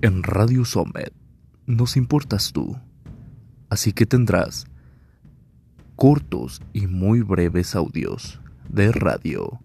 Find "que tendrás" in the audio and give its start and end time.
3.92-4.68